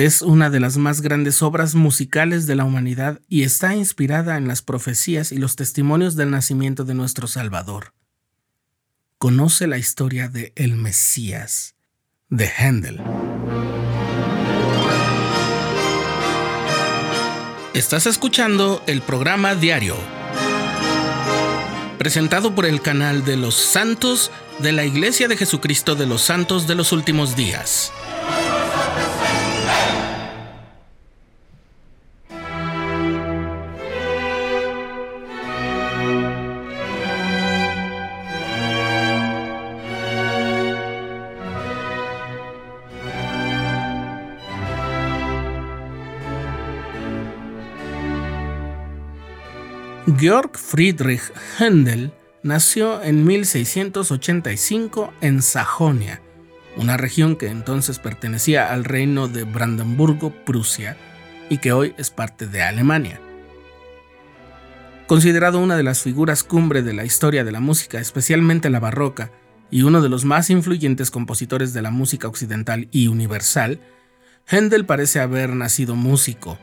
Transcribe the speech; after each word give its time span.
Es 0.00 0.22
una 0.22 0.48
de 0.48 0.60
las 0.60 0.78
más 0.78 1.02
grandes 1.02 1.42
obras 1.42 1.74
musicales 1.74 2.46
de 2.46 2.54
la 2.54 2.64
humanidad 2.64 3.20
y 3.28 3.42
está 3.42 3.76
inspirada 3.76 4.38
en 4.38 4.48
las 4.48 4.62
profecías 4.62 5.30
y 5.30 5.36
los 5.36 5.56
testimonios 5.56 6.16
del 6.16 6.30
nacimiento 6.30 6.84
de 6.84 6.94
nuestro 6.94 7.26
Salvador. 7.26 7.92
Conoce 9.18 9.66
la 9.66 9.76
historia 9.76 10.30
de 10.30 10.54
El 10.56 10.76
Mesías, 10.76 11.74
de 12.30 12.46
Händel. 12.46 13.02
Estás 17.74 18.06
escuchando 18.06 18.82
el 18.86 19.02
programa 19.02 19.54
diario, 19.54 19.98
presentado 21.98 22.54
por 22.54 22.64
el 22.64 22.80
canal 22.80 23.26
de 23.26 23.36
los 23.36 23.54
santos 23.54 24.32
de 24.60 24.72
la 24.72 24.86
Iglesia 24.86 25.28
de 25.28 25.36
Jesucristo 25.36 25.94
de 25.94 26.06
los 26.06 26.22
Santos 26.22 26.66
de 26.66 26.74
los 26.74 26.92
Últimos 26.92 27.36
Días. 27.36 27.92
Georg 50.18 50.56
Friedrich 50.56 51.32
Händel 51.58 52.12
nació 52.42 53.02
en 53.02 53.24
1685 53.24 55.12
en 55.20 55.42
Sajonia, 55.42 56.20
una 56.76 56.96
región 56.96 57.36
que 57.36 57.48
entonces 57.48 57.98
pertenecía 57.98 58.72
al 58.72 58.84
reino 58.84 59.28
de 59.28 59.44
Brandenburgo-Prusia 59.44 60.96
y 61.48 61.58
que 61.58 61.72
hoy 61.72 61.94
es 61.98 62.10
parte 62.10 62.46
de 62.46 62.62
Alemania. 62.62 63.20
Considerado 65.06 65.58
una 65.58 65.76
de 65.76 65.82
las 65.82 66.02
figuras 66.02 66.44
cumbre 66.44 66.82
de 66.82 66.94
la 66.94 67.04
historia 67.04 67.44
de 67.44 67.52
la 67.52 67.60
música, 67.60 68.00
especialmente 68.00 68.70
la 68.70 68.80
barroca, 68.80 69.30
y 69.70 69.82
uno 69.82 70.00
de 70.00 70.08
los 70.08 70.24
más 70.24 70.50
influyentes 70.50 71.10
compositores 71.10 71.72
de 71.72 71.82
la 71.82 71.90
música 71.90 72.26
occidental 72.26 72.88
y 72.90 73.08
universal, 73.08 73.80
Händel 74.46 74.86
parece 74.86 75.20
haber 75.20 75.54
nacido 75.54 75.94
músico, 75.94 76.58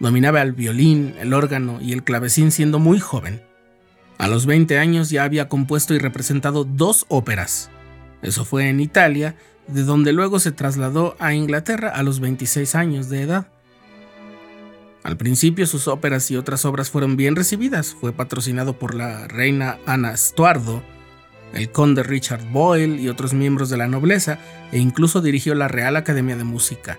Dominaba 0.00 0.42
el 0.42 0.52
violín, 0.52 1.14
el 1.18 1.32
órgano 1.32 1.78
y 1.80 1.92
el 1.92 2.04
clavecín 2.04 2.50
siendo 2.50 2.78
muy 2.78 3.00
joven. 3.00 3.42
A 4.18 4.28
los 4.28 4.46
20 4.46 4.78
años 4.78 5.10
ya 5.10 5.24
había 5.24 5.48
compuesto 5.48 5.94
y 5.94 5.98
representado 5.98 6.64
dos 6.64 7.06
óperas. 7.08 7.70
Eso 8.22 8.44
fue 8.44 8.68
en 8.68 8.80
Italia, 8.80 9.36
de 9.68 9.82
donde 9.82 10.12
luego 10.12 10.38
se 10.38 10.52
trasladó 10.52 11.16
a 11.18 11.34
Inglaterra 11.34 11.90
a 11.90 12.02
los 12.02 12.20
26 12.20 12.74
años 12.74 13.08
de 13.08 13.22
edad. 13.22 13.48
Al 15.02 15.16
principio 15.16 15.66
sus 15.66 15.86
óperas 15.86 16.30
y 16.30 16.36
otras 16.36 16.64
obras 16.64 16.90
fueron 16.90 17.16
bien 17.16 17.36
recibidas. 17.36 17.94
Fue 17.94 18.12
patrocinado 18.12 18.78
por 18.78 18.94
la 18.94 19.28
reina 19.28 19.78
Ana 19.86 20.12
Estuardo, 20.12 20.82
el 21.52 21.70
conde 21.70 22.02
Richard 22.02 22.44
Boyle 22.50 22.98
y 23.00 23.08
otros 23.08 23.32
miembros 23.32 23.70
de 23.70 23.76
la 23.76 23.86
nobleza, 23.86 24.38
e 24.72 24.78
incluso 24.78 25.20
dirigió 25.20 25.54
la 25.54 25.68
Real 25.68 25.96
Academia 25.96 26.36
de 26.36 26.44
Música. 26.44 26.98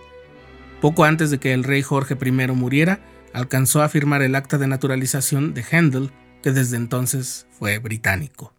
Poco 0.82 1.06
antes 1.06 1.32
de 1.32 1.40
que 1.40 1.54
el 1.54 1.64
rey 1.64 1.82
Jorge 1.82 2.18
I 2.20 2.32
muriera, 2.32 3.00
alcanzó 3.34 3.82
a 3.82 3.90
firmar 3.90 4.22
el 4.22 4.36
acta 4.36 4.58
de 4.58 4.68
naturalización 4.68 5.54
de 5.54 5.66
Handel, 5.72 6.12
que 6.42 6.52
desde 6.52 6.78
entonces 6.78 7.48
fue 7.52 7.80
británico. 7.80 8.54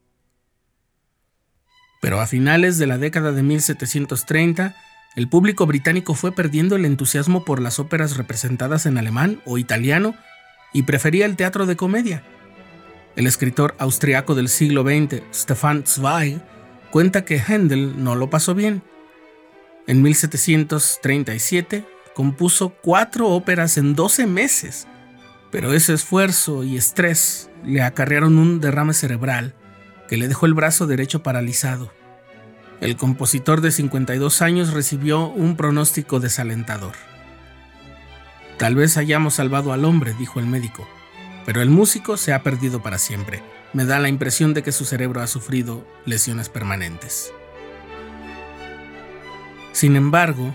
Pero 2.01 2.21
a 2.21 2.27
finales 2.27 2.79
de 2.79 2.87
la 2.87 2.99
década 2.99 3.33
de 3.33 3.43
1730, 3.43 4.77
el 5.17 5.29
público 5.29 5.67
británico 5.67 6.15
fue 6.15 6.33
perdiendo 6.33 6.77
el 6.77 6.85
entusiasmo 6.85 7.45
por 7.45 7.61
las 7.61 7.79
óperas 7.79 8.17
representadas 8.17 8.87
en 8.87 8.99
alemán 8.99 9.41
o 9.45 9.59
italiano 9.59 10.15
y 10.73 10.85
prefería 10.85 11.27
el 11.27 11.37
teatro 11.37 11.67
de 11.67 11.77
comedia. 11.77 12.23
El 13.17 13.27
escritor 13.27 13.75
austriaco 13.79 14.37
del 14.37 14.49
siglo 14.49 14.83
XX, 14.83 15.23
Stefan 15.35 15.85
Zweig, 15.87 16.41
cuenta 16.91 17.25
que 17.25 17.41
Handel 17.41 18.05
no 18.05 18.15
lo 18.15 18.31
pasó 18.31 18.55
bien. 18.55 18.83
En 19.89 20.03
1737, 20.03 21.85
compuso 22.19 22.71
cuatro 22.71 23.29
óperas 23.29 23.79
en 23.79 23.95
12 23.95 24.27
meses, 24.27 24.89
pero 25.53 25.73
ese 25.73 25.95
esfuerzo 25.95 26.65
y 26.65 26.77
estrés 26.77 27.49
le 27.65 27.81
acarrearon 27.81 28.39
un 28.39 28.59
derrame 28.59 28.93
cerebral 28.93 29.55
que 30.09 30.17
le 30.17 30.27
dejó 30.27 30.47
el 30.47 30.55
brazo 30.55 30.89
derecho 30.89 31.23
paralizado. 31.23 31.93
El 32.81 32.97
compositor 32.97 33.61
de 33.61 33.71
52 33.71 34.43
años 34.43 34.73
recibió 34.73 35.29
un 35.29 35.57
pronóstico 35.57 36.19
desalentador. 36.19 36.95
Tal 38.57 38.75
vez 38.75 38.97
hayamos 38.97 39.35
salvado 39.35 39.73
al 39.73 39.85
hombre, 39.85 40.13
dijo 40.19 40.41
el 40.41 40.47
médico, 40.47 40.89
pero 41.47 41.63
el 41.63 41.71
músico 41.71 42.17
se 42.17 42.33
ha 42.33 42.43
perdido 42.43 42.83
para 42.83 42.99
siempre. 42.99 43.45
Me 43.73 43.85
da 43.85 44.01
la 44.01 44.09
impresión 44.09 44.55
de 44.55 44.65
que 44.65 44.73
su 44.73 44.85
cerebro 44.85 45.21
ha 45.21 45.29
sufrido 45.29 45.87
lesiones 46.05 46.49
permanentes. 46.49 47.33
Sin 49.71 49.95
embargo, 49.95 50.53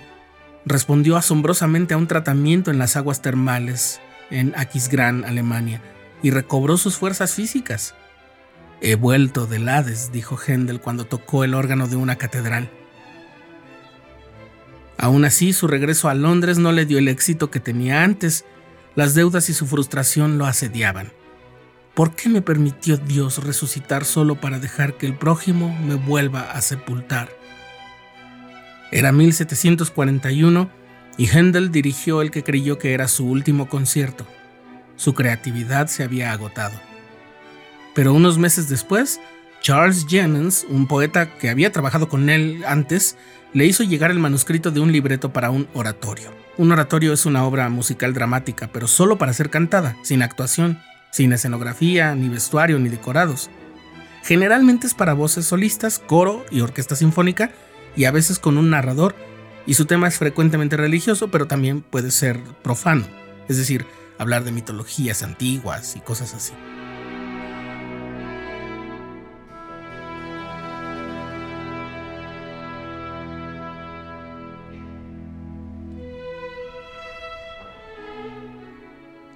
respondió 0.66 1.18
asombrosamente 1.18 1.94
a 1.94 1.98
un 1.98 2.08
tratamiento 2.08 2.72
en 2.72 2.78
las 2.78 2.96
aguas 2.96 3.22
termales 3.22 4.00
en 4.30 4.54
Aquisgrán, 4.58 5.26
Alemania, 5.26 5.82
y 6.22 6.32
recobró 6.32 6.78
sus 6.78 6.98
fuerzas 6.98 7.34
físicas. 7.34 7.96
He 8.82 8.96
vuelto 8.96 9.46
del 9.46 9.70
Hades, 9.70 10.12
dijo 10.12 10.38
Händel 10.38 10.82
cuando 10.82 11.06
tocó 11.06 11.44
el 11.44 11.54
órgano 11.54 11.88
de 11.88 11.96
una 11.96 12.18
catedral. 12.18 12.70
Aún 14.98 15.26
así, 15.26 15.54
su 15.54 15.68
regreso 15.68 16.10
a 16.10 16.14
Londres 16.14 16.58
no 16.58 16.72
le 16.72 16.86
dio 16.86 16.98
el 16.98 17.08
éxito 17.08 17.52
que 17.52 17.60
tenía 17.60 18.04
antes. 18.04 18.46
Las 18.96 19.14
deudas 19.16 19.50
y 19.50 19.54
su 19.54 19.68
frustración 19.68 20.38
lo 20.38 20.46
asediaban. 20.46 21.12
¿Por 21.94 22.16
qué 22.16 22.30
me 22.30 22.42
permitió 22.42 22.98
Dios 22.98 23.44
resucitar 23.44 24.06
solo 24.06 24.40
para 24.40 24.60
dejar 24.60 24.98
que 24.98 25.06
el 25.06 25.16
prójimo 25.16 25.78
me 25.80 25.96
vuelva 25.96 26.52
a 26.52 26.62
sepultar? 26.62 27.30
Era 28.94 29.12
1741 29.12 30.70
y 31.18 31.26
Händel 31.26 31.72
dirigió 31.72 32.22
el 32.22 32.30
que 32.30 32.44
creyó 32.44 32.78
que 32.78 32.94
era 32.94 33.08
su 33.08 33.26
último 33.26 33.68
concierto. 33.68 34.28
Su 34.98 35.16
creatividad 35.16 35.88
se 35.88 36.04
había 36.04 36.32
agotado. 36.32 36.80
Pero 37.96 38.14
unos 38.14 38.38
meses 38.38 38.70
después, 38.70 39.20
Charles 39.64 40.06
Jennings, 40.08 40.68
un 40.70 40.88
poeta 40.88 41.36
que 41.40 41.50
había 41.50 41.72
trabajado 41.72 42.08
con 42.08 42.30
él 42.30 42.64
antes, 42.68 43.18
le 43.52 43.66
hizo 43.66 43.84
llegar 43.84 44.12
el 44.12 44.20
manuscrito 44.20 44.70
de 44.70 44.80
un 44.80 44.92
libreto 44.92 45.34
para 45.34 45.50
un 45.50 45.68
oratorio. 45.74 46.32
Un 46.60 46.72
oratorio 46.72 47.14
es 47.14 47.26
una 47.26 47.46
obra 47.46 47.70
musical 47.70 48.14
dramática, 48.14 48.70
pero 48.72 48.88
solo 48.88 49.18
para 49.18 49.34
ser 49.34 49.50
cantada, 49.50 49.98
sin 50.04 50.22
actuación, 50.22 50.80
sin 51.12 51.34
escenografía, 51.34 52.14
ni 52.14 52.30
vestuario, 52.30 52.78
ni 52.78 52.90
decorados. 52.90 53.50
Generalmente 54.22 54.86
es 54.86 54.94
para 54.94 55.14
voces 55.14 55.48
solistas, 55.48 55.98
coro 55.98 56.46
y 56.52 56.62
orquesta 56.62 56.96
sinfónica, 56.96 57.50
y 57.96 58.06
a 58.06 58.12
veces 58.12 58.40
con 58.40 58.58
un 58.58 58.70
narrador, 58.70 59.16
y 59.66 59.76
su 59.76 59.86
tema 59.86 60.08
es 60.08 60.18
frecuentemente 60.18 60.78
religioso, 60.78 61.30
pero 61.30 61.48
también 61.48 61.82
puede 61.82 62.12
ser 62.12 62.40
profano, 62.64 63.06
es 63.48 63.58
decir, 63.58 63.86
hablar 64.18 64.44
de 64.44 64.52
mitologías 64.52 65.24
antiguas 65.24 65.96
y 65.96 66.00
cosas 66.02 66.34
así. 66.34 66.54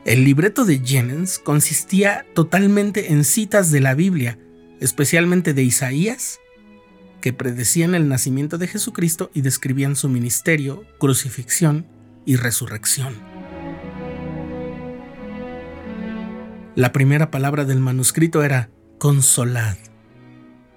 El 0.06 0.24
libreto 0.24 0.64
de 0.64 0.80
Jennings 0.80 1.38
consistía 1.38 2.26
totalmente 2.34 3.12
en 3.12 3.26
citas 3.26 3.72
de 3.72 3.82
la 3.82 3.94
Biblia, 3.94 4.40
especialmente 4.80 5.54
de 5.54 5.64
Isaías 5.64 6.40
que 7.22 7.34
predecían 7.34 7.96
el 7.96 8.08
nacimiento 8.08 8.58
de 8.58 8.68
Jesucristo 8.68 9.32
y 9.34 9.42
describían 9.42 9.96
su 9.96 10.10
ministerio, 10.10 10.84
crucifixión 11.00 11.86
y 12.26 12.36
resurrección. 12.36 13.16
La 16.76 16.94
primera 16.94 17.32
palabra 17.32 17.66
del 17.66 17.80
manuscrito 17.80 18.44
era 18.44 18.70
consolad. 19.00 19.78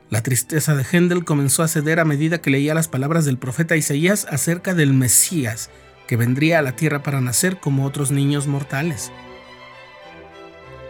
La 0.09 0.23
tristeza 0.23 0.75
de 0.75 0.85
Händel 0.85 1.25
comenzó 1.25 1.63
a 1.63 1.69
ceder 1.69 2.01
a 2.01 2.05
medida 2.05 2.41
que 2.41 2.51
leía 2.51 2.75
las 2.75 2.89
palabras 2.89 3.25
del 3.25 3.39
profeta 3.39 3.77
Isaías 3.77 4.27
acerca 4.31 4.75
del 4.75 4.95
Mesías, 4.95 5.71
que 6.09 6.17
vendría 6.17 6.59
a 6.59 6.63
la 6.63 6.75
tierra 6.75 7.03
para 7.03 7.21
nacer 7.21 7.61
como 7.61 7.85
otros 7.85 8.11
niños 8.11 8.47
mortales. 8.47 9.13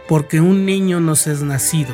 Porque 0.07 0.39
un 0.39 0.65
niño 0.65 0.99
nos 0.99 1.27
es 1.27 1.41
nacido 1.41 1.93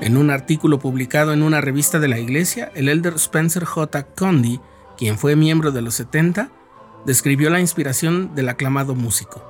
En 0.00 0.16
un 0.16 0.30
artículo 0.30 0.78
publicado 0.78 1.32
en 1.32 1.42
una 1.42 1.60
revista 1.60 1.98
de 1.98 2.06
la 2.06 2.18
iglesia, 2.18 2.70
el 2.74 2.88
elder 2.88 3.14
Spencer 3.14 3.64
J. 3.64 4.06
Condy, 4.14 4.60
quien 4.96 5.18
fue 5.18 5.34
miembro 5.34 5.72
de 5.72 5.82
los 5.82 5.94
70, 5.94 6.50
describió 7.04 7.50
la 7.50 7.60
inspiración 7.60 8.34
del 8.36 8.48
aclamado 8.48 8.94
músico. 8.94 9.44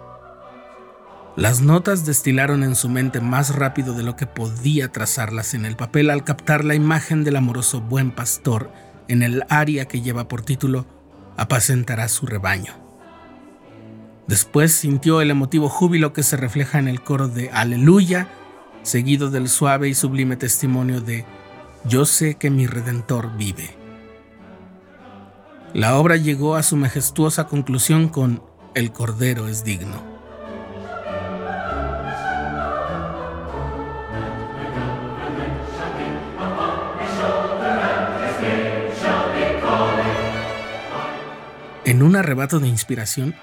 Las 1.37 1.61
notas 1.61 2.07
destilaron 2.07 2.65
en 2.65 2.75
su 2.75 2.89
mente 2.89 3.21
más 3.21 3.55
rápido 3.55 3.95
de 3.95 4.03
lo 4.03 4.17
que 4.17 4.27
podía 4.27 4.91
trazarlas 4.91 5.55
en 5.55 5.67
el 5.67 5.77
papel 5.77 6.11
al 6.11 6.25
captar 6.25 6.65
la 6.65 6.75
imagen 6.75 7.25
del 7.25 7.37
amoroso 7.37 7.81
buen 7.81 8.11
pastor 8.11 8.73
en 9.07 9.23
el 9.23 9.45
aria 9.49 9.85
que 9.85 10.01
lleva 10.01 10.29
por 10.29 10.43
título 10.43 10.87
Apacentará 11.37 12.09
su 12.09 12.27
rebaño. 12.27 12.73
Después 14.27 14.73
sintió 14.73 15.21
el 15.21 15.31
emotivo 15.31 15.69
júbilo 15.69 16.13
que 16.13 16.23
se 16.23 16.37
refleja 16.37 16.79
en 16.79 16.89
el 16.89 17.03
coro 17.03 17.29
de 17.29 17.51
Aleluya, 17.51 18.29
seguido 18.89 19.29
del 19.29 19.51
suave 19.51 19.91
y 19.91 19.95
sublime 19.95 20.37
testimonio 20.37 21.03
de 21.03 21.27
Yo 21.85 22.07
sé 22.07 22.37
que 22.37 22.49
mi 22.49 22.67
Redentor 22.67 23.37
vive. 23.37 23.77
La 25.75 25.97
obra 25.97 26.17
llegó 26.17 26.57
a 26.57 26.63
su 26.63 26.77
majestuosa 26.77 27.49
conclusión 27.49 28.09
con 28.09 28.43
El 28.75 28.91
Cordero 28.91 29.47
es 29.47 29.63
digno. 29.63 30.03
En 41.85 42.03
un 42.03 42.17
arrebato 42.17 42.59
de 42.59 42.69
inspiración, 42.69 43.35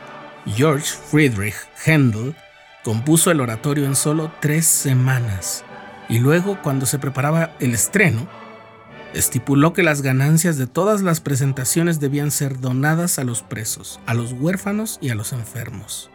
George 0.48 0.88
Friedrich 0.88 1.56
Händel 1.86 2.36
compuso 2.86 3.32
el 3.32 3.42
oratorio 3.42 3.86
en 3.86 3.96
solo 3.96 4.32
tres 4.40 4.68
semanas 4.68 5.66
y 6.08 6.20
luego, 6.20 6.62
cuando 6.62 6.86
se 6.86 7.00
preparaba 7.00 7.56
el 7.60 7.74
estreno, 7.74 8.28
estipuló 9.16 9.74
que 9.74 9.82
las 9.82 10.04
ganancias 10.04 10.58
de 10.58 10.68
todas 10.68 11.02
las 11.02 11.20
presentaciones 11.20 12.00
debían 12.00 12.30
ser 12.30 12.60
donadas 12.60 13.18
a 13.18 13.24
los 13.24 13.42
presos, 13.42 14.00
a 14.06 14.14
los 14.14 14.34
huérfanos 14.34 15.00
y 15.02 15.10
a 15.10 15.16
los 15.16 15.34
enfermos. 15.34 16.12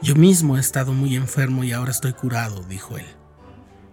Yo 0.00 0.14
mismo 0.14 0.56
he 0.56 0.60
estado 0.60 0.94
muy 0.94 1.16
enfermo 1.16 1.64
y 1.64 1.72
ahora 1.72 1.90
estoy 1.90 2.14
curado, 2.14 2.62
dijo 2.62 2.96
él. 2.96 3.06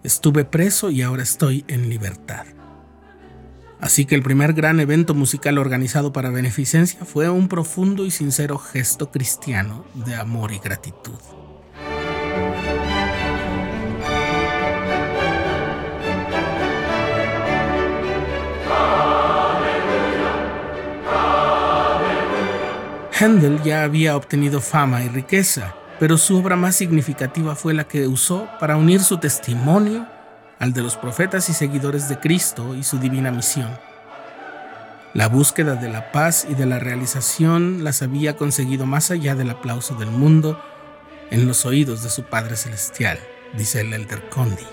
Estuve 0.01 0.45
preso 0.45 0.91
y 0.91 1.01
ahora 1.01 1.23
estoy 1.23 1.65
en 1.67 1.89
libertad. 1.89 2.45
Así 3.83 4.05
que 4.05 4.15
el 4.15 4.23
primer 4.23 4.53
gran 4.53 4.79
evento 4.79 5.13
musical 5.13 5.57
organizado 5.57 6.13
para 6.13 6.29
beneficencia 6.29 7.03
fue 7.03 7.29
un 7.29 7.49
profundo 7.49 8.05
y 8.05 8.11
sincero 8.11 8.57
gesto 8.57 9.11
cristiano 9.11 9.83
de 9.93 10.15
amor 10.15 10.53
y 10.53 10.59
gratitud. 10.59 11.19
Handel 23.19 23.61
ya 23.63 23.83
había 23.83 24.15
obtenido 24.15 24.61
fama 24.61 25.03
y 25.03 25.09
riqueza, 25.09 25.75
pero 25.99 26.17
su 26.17 26.37
obra 26.37 26.55
más 26.55 26.77
significativa 26.77 27.53
fue 27.57 27.73
la 27.73 27.83
que 27.83 28.07
usó 28.07 28.47
para 28.61 28.77
unir 28.77 29.01
su 29.01 29.17
testimonio 29.17 30.07
al 30.63 30.71
de 30.71 30.81
los 30.81 30.95
profetas 30.95 31.49
y 31.49 31.53
seguidores 31.53 32.07
de 32.07 32.19
Cristo 32.19 32.73
y 32.73 32.83
su 32.83 32.97
divina 32.97 33.31
misión. 33.31 33.77
La 35.13 35.27
búsqueda 35.27 35.75
de 35.75 35.89
la 35.89 36.13
paz 36.13 36.47
y 36.49 36.55
de 36.55 36.65
la 36.65 36.79
realización 36.79 37.83
las 37.83 38.01
había 38.01 38.37
conseguido 38.37 38.85
más 38.85 39.11
allá 39.11 39.35
del 39.35 39.49
aplauso 39.49 39.95
del 39.95 40.09
mundo 40.09 40.57
en 41.31 41.47
los 41.47 41.65
oídos 41.65 42.01
de 42.01 42.09
su 42.09 42.23
Padre 42.23 42.55
Celestial, 42.55 43.19
dice 43.57 43.81
el 43.81 43.91
Elder 43.91 44.29
Condi. 44.29 44.63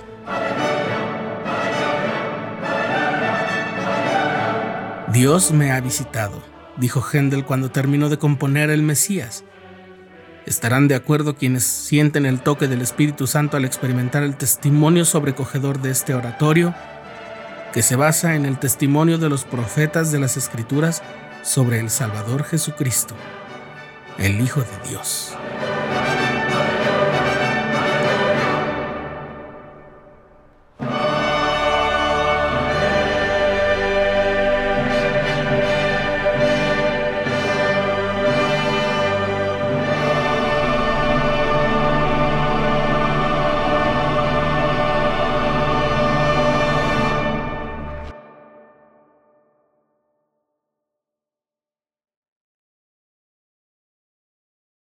Dios 5.12 5.50
me 5.50 5.72
ha 5.72 5.80
visitado, 5.80 6.40
dijo 6.76 7.02
Händel 7.02 7.44
cuando 7.44 7.72
terminó 7.72 8.08
de 8.08 8.18
componer 8.18 8.70
el 8.70 8.84
Mesías. 8.84 9.42
Estarán 10.46 10.88
de 10.88 10.94
acuerdo 10.94 11.36
quienes 11.36 11.64
sienten 11.64 12.26
el 12.26 12.40
toque 12.40 12.66
del 12.66 12.80
Espíritu 12.80 13.26
Santo 13.26 13.56
al 13.56 13.64
experimentar 13.64 14.22
el 14.22 14.36
testimonio 14.36 15.04
sobrecogedor 15.04 15.80
de 15.80 15.90
este 15.90 16.14
oratorio, 16.14 16.74
que 17.72 17.82
se 17.82 17.96
basa 17.96 18.34
en 18.34 18.46
el 18.46 18.58
testimonio 18.58 19.18
de 19.18 19.28
los 19.28 19.44
profetas 19.44 20.10
de 20.10 20.18
las 20.18 20.36
Escrituras 20.36 21.02
sobre 21.42 21.78
el 21.78 21.90
Salvador 21.90 22.44
Jesucristo, 22.44 23.14
el 24.18 24.40
Hijo 24.40 24.60
de 24.60 24.88
Dios. 24.88 25.34